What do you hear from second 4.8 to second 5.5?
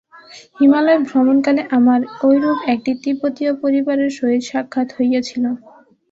হইয়াছিল।